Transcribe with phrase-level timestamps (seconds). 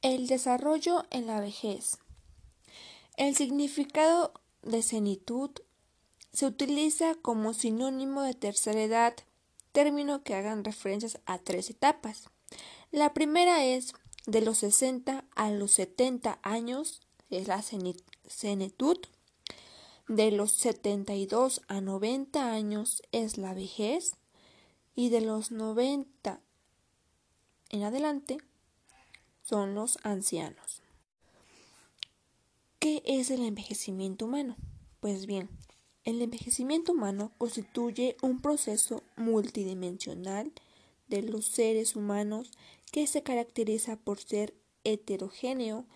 [0.00, 1.98] El desarrollo en la vejez.
[3.16, 4.32] El significado
[4.62, 5.50] de senitud
[6.32, 9.16] se utiliza como sinónimo de tercera edad,
[9.72, 12.30] término que hagan referencias a tres etapas.
[12.92, 13.92] La primera es
[14.24, 18.98] de los 60 a los 70 años, es la senitud.
[20.06, 24.14] De los 72 a 90 años es la vejez.
[24.94, 26.40] Y de los 90
[27.70, 28.38] en adelante
[29.48, 30.82] son los ancianos.
[32.78, 34.56] ¿Qué es el envejecimiento humano?
[35.00, 35.48] Pues bien,
[36.04, 40.52] el envejecimiento humano constituye un proceso multidimensional
[41.08, 42.50] de los seres humanos
[42.92, 45.86] que se caracteriza por ser heterogéneo,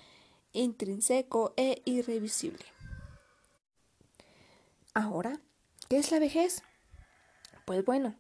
[0.55, 2.65] intrínseco e irrevisible.
[4.95, 5.43] Ahora,
[5.91, 6.63] ¿qué es la vejez?
[7.67, 8.17] Pues bueno,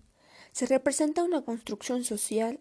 [0.52, 2.60] se representa una construcción social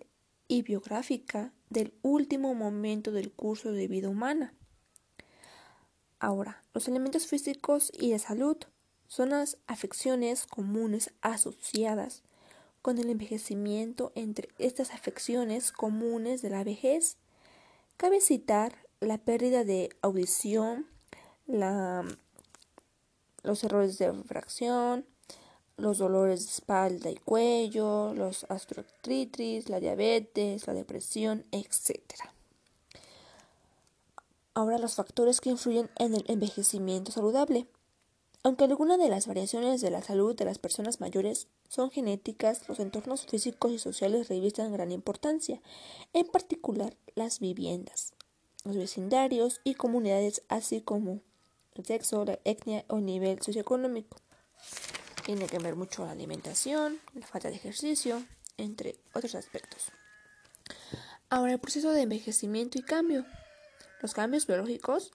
[0.62, 4.54] biográfica del último momento del curso de vida humana.
[6.20, 8.58] Ahora, los elementos físicos y de salud
[9.08, 12.24] son las afecciones comunes asociadas
[12.82, 17.18] con el envejecimiento entre estas afecciones comunes de la vejez.
[17.98, 20.88] Cabe citar la pérdida de audición,
[21.48, 22.06] los
[23.64, 25.06] errores de refracción,
[25.82, 32.00] los dolores de espalda y cuello, los astroartritis, la diabetes, la depresión, etc.
[34.54, 37.68] Ahora los factores que influyen en el envejecimiento saludable.
[38.44, 42.80] Aunque algunas de las variaciones de la salud de las personas mayores son genéticas, los
[42.80, 45.62] entornos físicos y sociales revisten gran importancia,
[46.14, 48.14] en particular las viviendas,
[48.64, 51.22] los vecindarios y comunidades, así como
[51.76, 54.18] el sexo, la etnia o nivel socioeconómico.
[55.26, 58.24] Tiene que ver mucho la alimentación, la falta de ejercicio,
[58.58, 59.92] entre otros aspectos.
[61.30, 63.26] Ahora, el proceso de envejecimiento y cambio.
[64.02, 65.12] Los cambios biológicos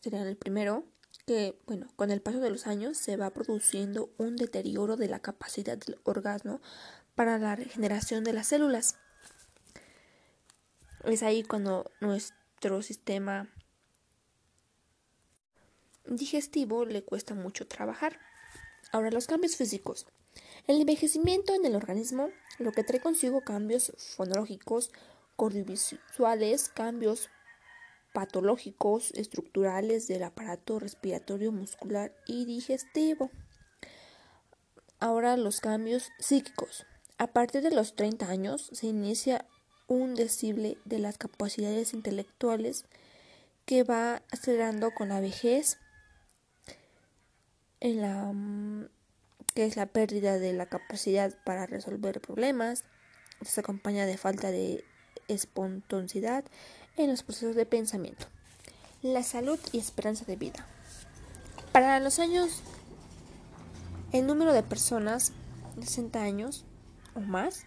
[0.00, 0.84] serían el primero,
[1.26, 5.20] que, bueno, con el paso de los años se va produciendo un deterioro de la
[5.20, 6.60] capacidad del orgasmo
[7.14, 8.96] para la regeneración de las células.
[11.04, 13.48] Es ahí cuando nuestro sistema
[16.06, 18.18] digestivo le cuesta mucho trabajar.
[18.92, 20.06] Ahora, los cambios físicos.
[20.66, 24.90] El envejecimiento en el organismo lo que trae consigo cambios fonológicos,
[25.36, 27.28] cardiovisuales, cambios
[28.12, 33.30] patológicos, estructurales del aparato respiratorio, muscular y digestivo.
[35.00, 36.86] Ahora los cambios psíquicos.
[37.18, 39.46] A partir de los 30 años se inicia
[39.88, 42.86] un decible de las capacidades intelectuales
[43.66, 45.78] que va acelerando con la vejez
[47.84, 48.88] en la mm,
[49.54, 52.82] que es la pérdida de la capacidad para resolver problemas,
[53.42, 54.82] se acompaña de falta de
[55.28, 56.44] espontaneidad
[56.96, 58.26] en los procesos de pensamiento.
[59.02, 60.66] La salud y esperanza de vida.
[61.72, 62.62] Para los años,
[64.12, 65.32] el número de personas
[65.76, 66.64] de 60 años
[67.14, 67.66] o más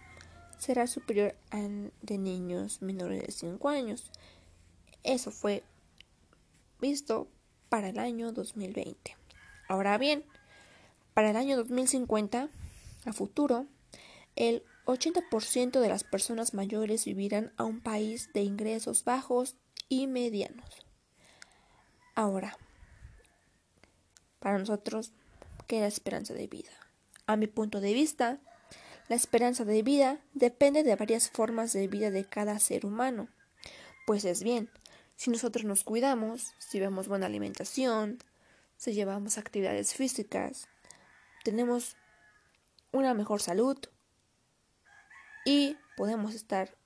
[0.58, 4.10] será superior al de niños menores de 5 años.
[5.04, 5.62] Eso fue
[6.80, 7.28] visto
[7.68, 9.16] para el año 2020.
[9.68, 10.24] Ahora bien,
[11.14, 12.48] para el año 2050,
[13.04, 13.66] a futuro,
[14.34, 19.56] el 80% de las personas mayores vivirán a un país de ingresos bajos
[19.88, 20.86] y medianos.
[22.14, 22.56] Ahora,
[24.38, 25.12] para nosotros,
[25.66, 26.70] ¿qué es la esperanza de vida?
[27.26, 28.40] A mi punto de vista,
[29.08, 33.28] la esperanza de vida depende de varias formas de vida de cada ser humano.
[34.06, 34.70] Pues es bien,
[35.16, 38.18] si nosotros nos cuidamos, si vemos buena alimentación,
[38.78, 40.68] si llevamos actividades físicas,
[41.44, 41.96] tenemos
[42.92, 43.76] una mejor salud
[45.44, 46.76] y podemos estar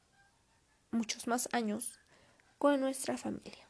[0.91, 2.01] muchos más años
[2.59, 3.69] con nuestra familia.